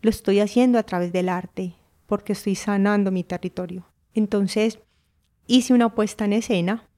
[0.00, 1.74] Lo estoy haciendo a través del arte,
[2.06, 3.86] porque estoy sanando mi territorio.
[4.14, 4.78] Entonces,
[5.46, 6.88] hice una puesta en escena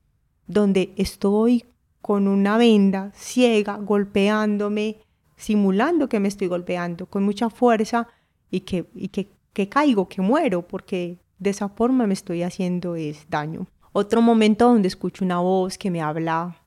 [0.46, 1.64] donde estoy
[2.00, 4.98] con una venda ciega, golpeándome,
[5.40, 8.06] simulando que me estoy golpeando con mucha fuerza
[8.50, 12.94] y que, y que, que caigo, que muero, porque de esa forma me estoy haciendo
[12.94, 13.66] es daño.
[13.92, 16.62] Otro momento donde escucho una voz que me habla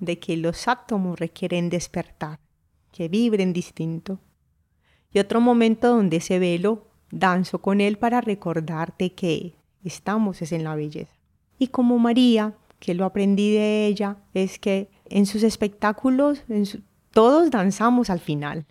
[0.00, 2.40] de que los átomos requieren despertar,
[2.92, 4.18] que vibren distinto.
[5.12, 10.64] Y otro momento donde ese velo danzo con él para recordarte que estamos es en
[10.64, 11.14] la belleza.
[11.58, 16.42] Y como María, que lo aprendí de ella, es que en sus espectáculos
[17.16, 18.66] todos danzamos al final.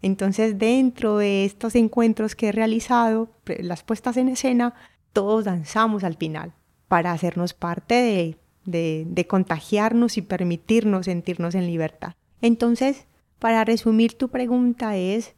[0.00, 4.72] Entonces, dentro de estos encuentros que he realizado, las puestas en escena,
[5.12, 6.54] todos danzamos al final
[6.88, 12.14] para hacernos parte de, de, contagiarnos y permitirnos sentirnos en libertad.
[12.40, 15.34] Entonces, para resumir tu pregunta es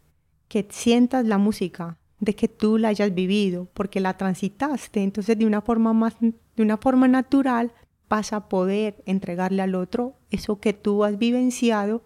[0.47, 5.45] que sientas la música, de que tú la hayas vivido, porque la transitaste, entonces de
[5.45, 7.73] una forma más, de una forma natural
[8.09, 12.05] vas a poder entregarle al otro eso que tú has vivenciado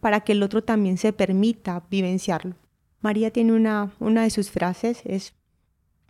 [0.00, 2.54] para que el otro también se permita vivenciarlo.
[3.00, 5.34] María tiene una, una de sus frases, es,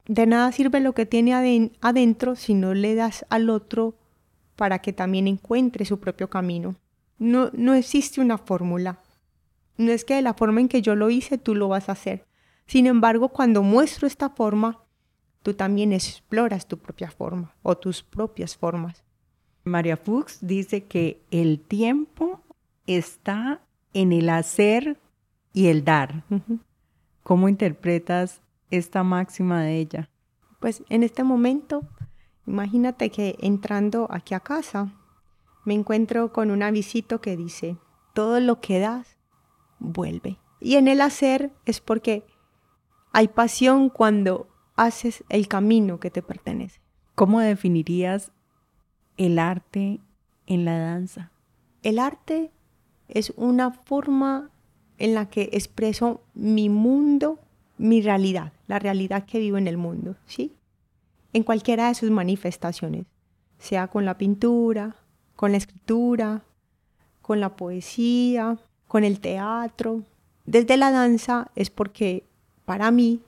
[0.06, 3.94] de nada sirve lo que tiene adentro si no le das al otro
[4.56, 6.76] para que también encuentre su propio camino.
[7.18, 9.00] No, no existe una fórmula.
[9.76, 11.92] No es que de la forma en que yo lo hice tú lo vas a
[11.92, 12.26] hacer.
[12.66, 14.82] Sin embargo, cuando muestro esta forma,
[15.42, 19.04] tú también exploras tu propia forma o tus propias formas.
[19.64, 22.40] María Fuchs dice que el tiempo
[22.86, 23.60] está
[23.92, 25.00] en el hacer
[25.52, 26.24] y el dar.
[27.22, 30.10] ¿Cómo interpretas esta máxima de ella?
[30.60, 31.82] Pues en este momento,
[32.46, 34.92] imagínate que entrando aquí a casa,
[35.64, 37.76] me encuentro con un avisito que dice,
[38.14, 39.16] todo lo que das,
[39.78, 40.38] vuelve.
[40.60, 42.24] Y en el hacer es porque
[43.12, 46.80] hay pasión cuando haces el camino que te pertenece.
[47.14, 48.32] ¿Cómo definirías
[49.16, 50.00] el arte
[50.46, 51.32] en la danza?
[51.82, 52.52] El arte
[53.08, 54.50] es una forma
[54.98, 57.38] en la que expreso mi mundo,
[57.78, 60.52] mi realidad, la realidad que vivo en el mundo, ¿sí?
[61.32, 63.06] En cualquiera de sus manifestaciones,
[63.58, 64.96] sea con la pintura,
[65.36, 66.42] con la escritura,
[67.22, 70.02] con la poesía, con el teatro.
[70.46, 72.24] Desde la danza es porque
[72.64, 73.20] para mí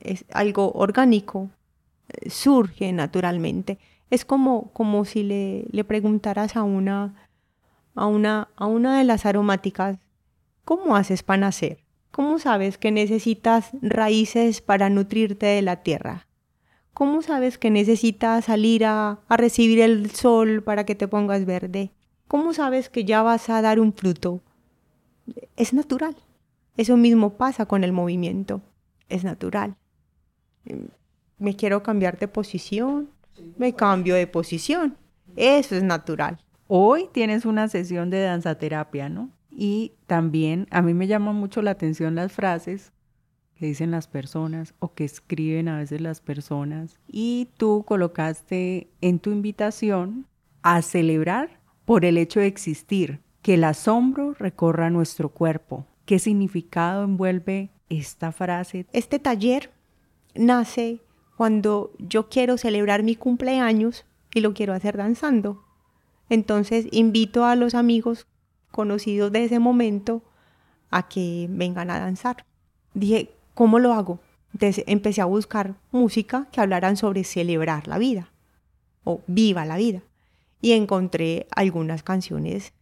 [0.00, 1.50] es algo orgánico,
[2.08, 3.78] eh, surge naturalmente.
[4.10, 7.23] Es como, como si le, le preguntaras a una
[7.94, 9.98] a una, a una de las aromáticas,
[10.64, 11.78] ¿cómo haces para nacer?
[12.10, 16.26] ¿Cómo sabes que necesitas raíces para nutrirte de la tierra?
[16.92, 21.90] ¿Cómo sabes que necesitas salir a, a recibir el sol para que te pongas verde?
[22.28, 24.40] ¿Cómo sabes que ya vas a dar un fruto?
[25.56, 26.16] Es natural.
[26.76, 28.62] Eso mismo pasa con el movimiento.
[29.08, 29.76] Es natural.
[31.38, 33.10] me quiero cambiar de posición,
[33.56, 34.96] me cambio de posición.
[35.36, 36.43] Eso es natural.
[36.66, 39.30] Hoy tienes una sesión de danzaterapia, ¿no?
[39.50, 42.92] Y también a mí me llama mucho la atención las frases
[43.54, 46.98] que dicen las personas o que escriben a veces las personas.
[47.06, 50.26] Y tú colocaste en tu invitación
[50.62, 55.86] a celebrar por el hecho de existir, que el asombro recorra nuestro cuerpo.
[56.06, 58.86] ¿Qué significado envuelve esta frase?
[58.92, 59.70] Este taller
[60.34, 61.00] nace
[61.36, 65.62] cuando yo quiero celebrar mi cumpleaños y lo quiero hacer danzando.
[66.28, 68.26] Entonces invito a los amigos
[68.70, 70.22] conocidos de ese momento
[70.90, 72.44] a que vengan a danzar.
[72.94, 74.20] Dije, ¿cómo lo hago?
[74.52, 78.28] Entonces empecé a buscar música que hablaran sobre celebrar la vida
[79.02, 80.02] o viva la vida.
[80.60, 82.72] Y encontré algunas canciones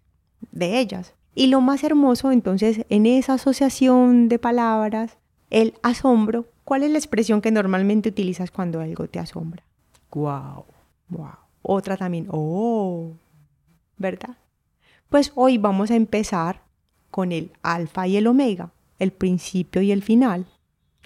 [0.53, 1.15] de ellas.
[1.35, 5.17] Y lo más hermoso entonces en esa asociación de palabras,
[5.51, 9.65] el asombro, ¿cuál es la expresión que normalmente utilizas cuando algo te asombra?
[10.13, 10.67] Wow.
[11.09, 11.37] Wow.
[11.63, 13.13] Otra también, oh,
[14.03, 14.37] ¿verdad?
[15.09, 16.61] Pues hoy vamos a empezar
[17.11, 20.47] con el alfa y el omega, el principio y el final,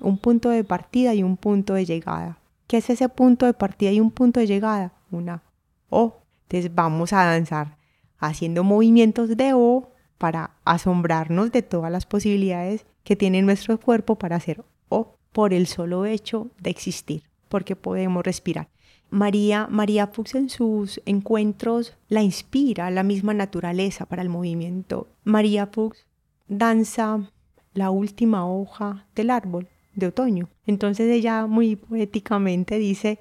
[0.00, 2.38] un punto de partida y un punto de llegada.
[2.66, 4.92] ¿Qué es ese punto de partida y un punto de llegada?
[5.12, 5.42] Una
[5.88, 6.22] O.
[6.48, 7.76] Entonces vamos a danzar
[8.18, 14.36] haciendo movimientos de O para asombrarnos de todas las posibilidades que tiene nuestro cuerpo para
[14.36, 18.68] hacer O por el solo hecho de existir, porque podemos respirar.
[19.10, 25.08] María, María Fuchs en sus encuentros la inspira la misma naturaleza para el movimiento.
[25.24, 26.06] María Fuchs
[26.48, 27.30] danza
[27.72, 30.48] la última hoja del árbol de otoño.
[30.66, 33.20] Entonces ella muy poéticamente dice,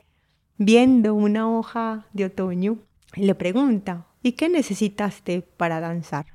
[0.57, 2.79] viendo una hoja de otoño,
[3.15, 6.25] le pregunta, ¿y qué necesitaste para danzar?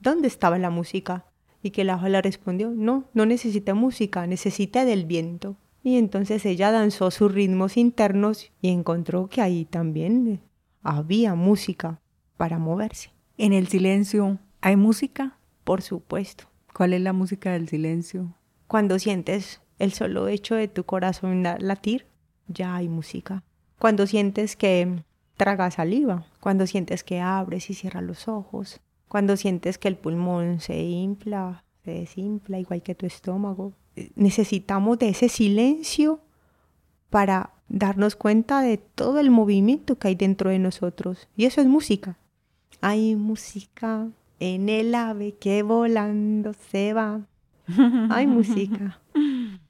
[0.00, 1.26] ¿Dónde estaba la música?
[1.62, 5.56] Y que la hoja le respondió, no, no necesité música, necesité del viento.
[5.84, 10.40] Y entonces ella danzó sus ritmos internos y encontró que ahí también
[10.82, 12.00] había música
[12.38, 13.10] para moverse.
[13.36, 15.38] ¿En el silencio hay música?
[15.62, 16.44] Por supuesto.
[16.72, 18.34] ¿Cuál es la música del silencio?
[18.66, 22.06] Cuando sientes el solo hecho de tu corazón latir,
[22.48, 23.44] ya hay música.
[23.78, 25.04] Cuando sientes que
[25.36, 30.60] tragas saliva, cuando sientes que abres y cierras los ojos, cuando sientes que el pulmón
[30.60, 33.74] se infla, se desinfla, igual que tu estómago,
[34.14, 36.20] necesitamos de ese silencio
[37.10, 41.28] para darnos cuenta de todo el movimiento que hay dentro de nosotros.
[41.36, 42.16] Y eso es música.
[42.80, 44.08] Hay música
[44.40, 47.22] en el ave que volando se va.
[48.10, 49.00] Hay música.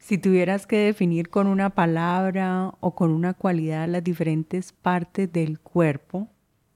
[0.00, 5.60] Si tuvieras que definir con una palabra o con una cualidad las diferentes partes del
[5.60, 6.26] cuerpo,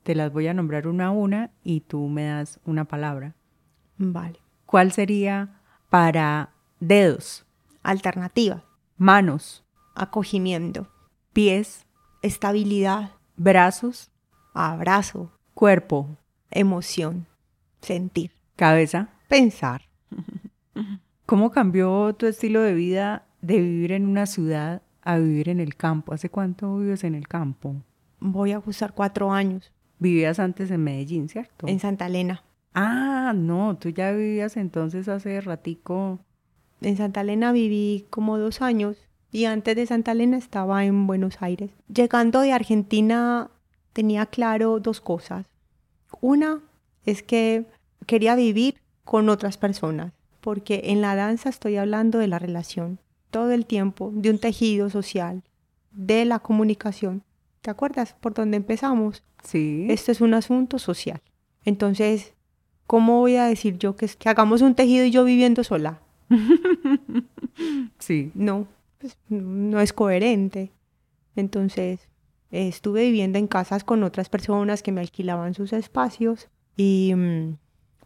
[0.04, 3.34] te las voy a nombrar una a una y tú me das una palabra.
[3.96, 4.38] Vale.
[4.66, 6.53] ¿Cuál sería para
[6.86, 7.46] Dedos.
[7.82, 8.62] Alternativa.
[8.98, 9.64] Manos.
[9.94, 10.88] Acogimiento.
[11.32, 11.86] Pies.
[12.20, 13.12] Estabilidad.
[13.36, 14.10] Brazos.
[14.52, 15.32] Abrazo.
[15.54, 16.18] Cuerpo.
[16.50, 17.26] Emoción.
[17.80, 18.32] Sentir.
[18.56, 19.08] Cabeza.
[19.28, 19.88] Pensar.
[21.26, 25.76] ¿Cómo cambió tu estilo de vida de vivir en una ciudad a vivir en el
[25.76, 26.12] campo?
[26.12, 27.76] ¿Hace cuánto vives en el campo?
[28.20, 29.72] Voy a usar cuatro años.
[29.98, 31.66] Vivías antes en Medellín, ¿cierto?
[31.66, 32.44] En Santa Elena.
[32.74, 36.20] Ah, no, tú ya vivías entonces hace ratico
[36.80, 38.96] en Santa Elena viví como dos años
[39.30, 41.70] y antes de Santa Elena estaba en Buenos Aires.
[41.92, 43.50] Llegando de Argentina
[43.92, 45.46] tenía claro dos cosas.
[46.20, 46.60] Una
[47.04, 47.66] es que
[48.06, 52.98] quería vivir con otras personas, porque en la danza estoy hablando de la relación
[53.34, 55.42] todo el tiempo, de un tejido social,
[55.90, 57.24] de la comunicación.
[57.62, 59.24] ¿Te acuerdas por dónde empezamos?
[59.42, 59.86] Sí.
[59.88, 61.20] Esto es un asunto social.
[61.64, 62.32] Entonces,
[62.86, 65.98] ¿cómo voy a decir yo que, que hagamos un tejido y yo viviendo sola?
[67.98, 68.30] sí.
[68.34, 68.66] No,
[68.98, 70.72] pues, no es coherente.
[71.36, 72.08] Entonces,
[72.50, 77.56] estuve viviendo en casas con otras personas que me alquilaban sus espacios y mm,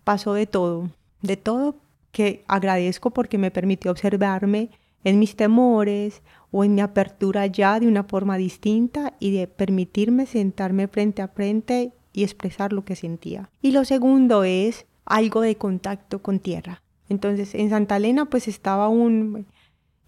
[0.05, 0.91] pasó de todo,
[1.23, 1.77] de todo
[2.13, 4.71] que agradezco porque me permitió observarme
[5.05, 10.27] en mis temores o en mi apertura ya de una forma distinta y de permitirme
[10.27, 13.51] sentarme frente a frente y expresar lo que sentía.
[13.61, 16.83] Y lo segundo es algo de contacto con tierra.
[17.09, 19.47] Entonces en Santa Elena pues estaba un,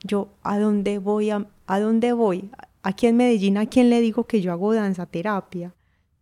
[0.05, 1.31] yo, ¿a dónde voy?
[1.31, 1.47] A,
[1.81, 2.51] dónde voy?
[2.83, 5.75] Aquí en Medellín, ¿a quién le digo que yo hago danza terapia?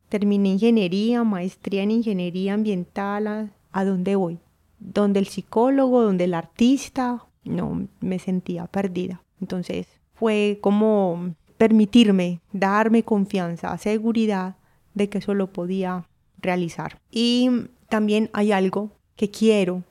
[0.09, 4.39] Terminé ingeniería, maestría en ingeniería ambiental, ¿a, dónde voy?
[4.79, 7.27] ¿Donde el psicólogo, donde el artista?
[7.45, 9.23] No, me sentía perdida.
[9.41, 14.57] Entonces fue como permitirme, darme confianza, seguridad
[14.95, 16.07] de que eso lo podía
[16.39, 17.01] realizar.
[17.11, 17.51] Y
[17.89, 19.83] también hay algo que quiero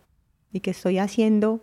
[0.52, 1.62] y que estoy haciendo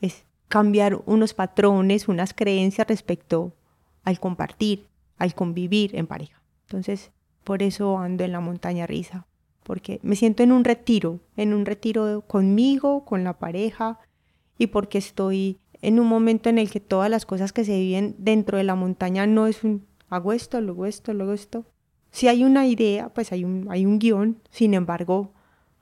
[0.00, 3.54] es cambiar unos patrones, unas creencias respecto
[4.02, 6.42] al compartir, al convivir en pareja.
[6.66, 7.10] Entonces,
[7.44, 9.26] por eso ando en la montaña risa,
[9.62, 13.98] porque me siento en un retiro, en un retiro conmigo, con la pareja,
[14.58, 18.14] y porque estoy en un momento en el que todas las cosas que se viven
[18.18, 21.64] dentro de la montaña no es un hago esto, luego esto, luego esto.
[22.10, 25.32] Si hay una idea, pues hay un, hay un guion, sin embargo,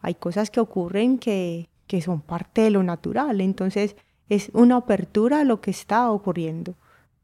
[0.00, 3.96] hay cosas que ocurren que, que son parte de lo natural, entonces
[4.28, 6.76] es una apertura a lo que está ocurriendo,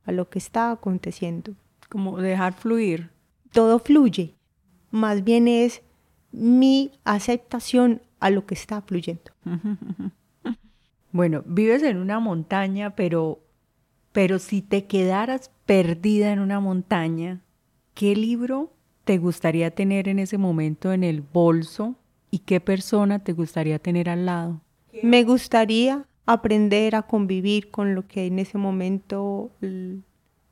[0.05, 1.55] a lo que está aconteciendo.
[1.89, 3.11] Como dejar fluir.
[3.53, 4.35] Todo fluye,
[4.91, 5.83] más bien es
[6.33, 9.31] mi aceptación a lo que está fluyendo.
[11.13, 13.41] Bueno, vives en una montaña, pero,
[14.13, 17.41] pero si te quedaras perdida en una montaña,
[17.95, 21.95] ¿qué libro te gustaría tener en ese momento en el bolso
[22.31, 24.61] y qué persona te gustaría tener al lado?
[25.03, 29.51] Me gustaría aprender a convivir con lo que en ese momento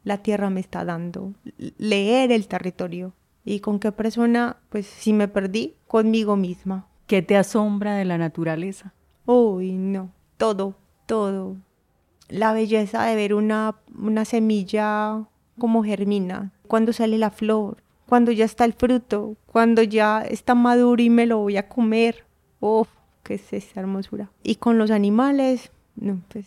[0.04, 1.32] la tierra me está dando,
[1.78, 3.12] leer el territorio
[3.44, 6.86] y con qué persona, pues si me perdí, conmigo misma.
[7.06, 8.94] ¿Qué te asombra de la naturaleza?
[9.26, 11.56] Uy, no, todo, todo.
[12.28, 15.26] La belleza de ver una, una semilla
[15.58, 21.02] como germina, cuando sale la flor, cuando ya está el fruto, cuando ya está maduro
[21.02, 22.24] y me lo voy a comer.
[22.60, 22.88] Uf,
[23.22, 24.30] qué es esa hermosura.
[24.42, 26.46] Y con los animales, no, pues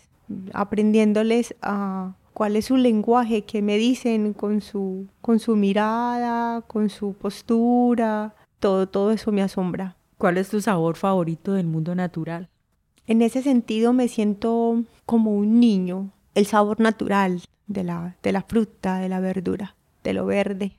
[0.53, 6.89] aprendiéndoles a cuál es su lenguaje, qué me dicen con su, con su mirada, con
[6.89, 9.95] su postura, todo, todo eso me asombra.
[10.17, 12.49] ¿Cuál es tu sabor favorito del mundo natural?
[13.05, 18.41] En ese sentido me siento como un niño, el sabor natural de la, de la
[18.41, 20.73] fruta, de la verdura, de lo verde.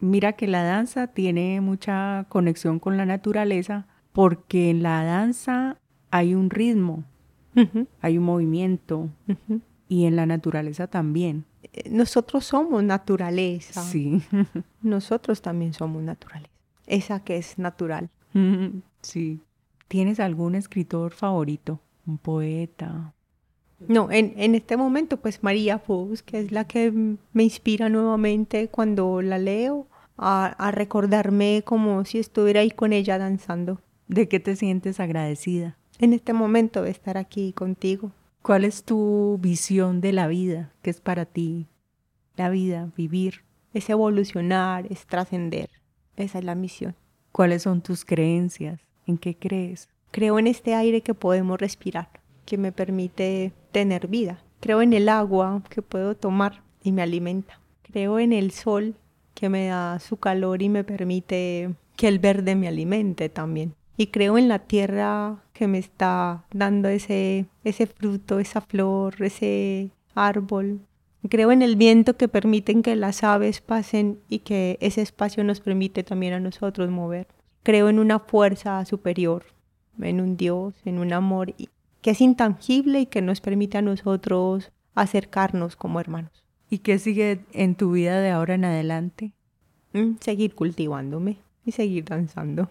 [0.00, 5.78] Mira que la danza tiene mucha conexión con la naturaleza porque en la danza
[6.10, 7.04] hay un ritmo,
[8.00, 9.10] hay un movimiento
[9.88, 11.44] y en la naturaleza también.
[11.62, 13.82] Eh, nosotros somos naturaleza.
[13.82, 14.22] Sí.
[14.82, 16.52] Nosotros también somos naturaleza.
[16.86, 18.08] Esa que es natural.
[19.02, 19.40] Sí.
[19.88, 21.80] ¿Tienes algún escritor favorito?
[22.06, 23.14] ¿Un poeta?
[23.88, 26.92] No, en, en este momento pues María Fos, que es la que
[27.32, 29.88] me inspira nuevamente cuando la leo
[30.20, 33.80] a, a recordarme como si estuviera ahí con ella danzando.
[34.06, 35.78] ¿De qué te sientes agradecida?
[35.98, 38.12] En este momento de estar aquí contigo.
[38.42, 40.72] ¿Cuál es tu visión de la vida?
[40.82, 41.66] ¿Qué es para ti
[42.36, 43.44] la vida, vivir?
[43.74, 45.68] Es evolucionar, es trascender.
[46.16, 46.96] Esa es la misión.
[47.32, 48.80] ¿Cuáles son tus creencias?
[49.06, 49.88] ¿En qué crees?
[50.10, 52.08] Creo en este aire que podemos respirar,
[52.44, 54.42] que me permite tener vida.
[54.60, 57.60] Creo en el agua que puedo tomar y me alimenta.
[57.82, 58.96] Creo en el sol
[59.40, 63.74] que me da su calor y me permite que el verde me alimente también.
[63.96, 69.90] Y creo en la tierra que me está dando ese, ese fruto, esa flor, ese
[70.14, 70.80] árbol.
[71.28, 75.60] Creo en el viento que permiten que las aves pasen y que ese espacio nos
[75.60, 77.26] permite también a nosotros mover
[77.62, 79.44] creo en una fuerza superior,
[80.00, 81.54] en un Dios, en un amor
[82.00, 86.44] que es intangible y que nos permite a nosotros acercarnos como hermanos.
[86.72, 89.32] ¿Y qué sigue en tu vida de ahora en adelante?
[89.92, 92.70] Mm, seguir cultivándome y seguir danzando.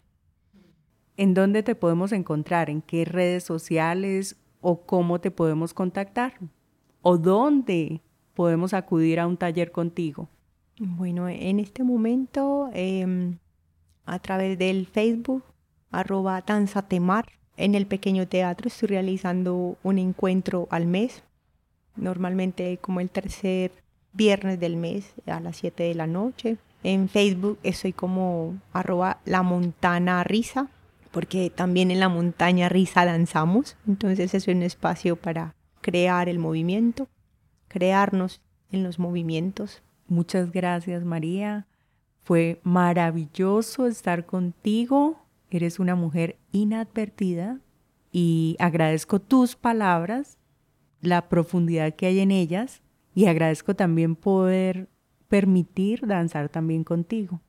[1.17, 2.69] ¿En dónde te podemos encontrar?
[2.69, 6.35] ¿En qué redes sociales o cómo te podemos contactar?
[7.01, 7.99] ¿O dónde
[8.35, 10.29] podemos acudir a un taller contigo?
[10.79, 13.37] Bueno, en este momento em,
[14.05, 15.43] a través del Facebook,
[15.91, 17.25] arroba danzatemar.
[17.57, 21.21] En el pequeño teatro estoy realizando un encuentro al mes,
[21.97, 23.73] normalmente como el tercer
[24.13, 26.57] viernes del mes a las 7 de la noche.
[26.83, 30.69] En Facebook estoy como arroba la montana risa,
[31.11, 33.75] porque también en la montaña risa danzamos.
[33.87, 37.07] Entonces es un espacio para crear el movimiento,
[37.67, 38.41] crearnos
[38.71, 39.81] en los movimientos.
[40.07, 41.67] Muchas gracias María.
[42.23, 45.19] Fue maravilloso estar contigo.
[45.51, 47.59] Eres una mujer inadvertida
[48.11, 50.37] y agradezco tus palabras,
[51.01, 52.81] la profundidad que hay en ellas
[53.13, 54.89] y agradezco también poder
[55.27, 57.41] permitir danzar también contigo.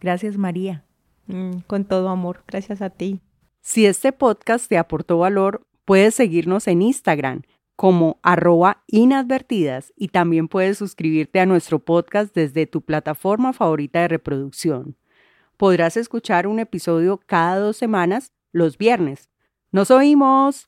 [0.00, 0.84] Gracias María.
[1.26, 3.20] Mm, con todo amor, gracias a ti.
[3.60, 7.42] Si este podcast te aportó valor, puedes seguirnos en Instagram
[7.76, 14.08] como arroba inadvertidas y también puedes suscribirte a nuestro podcast desde tu plataforma favorita de
[14.08, 14.96] reproducción.
[15.56, 19.30] Podrás escuchar un episodio cada dos semanas los viernes.
[19.70, 20.66] ¡Nos oímos!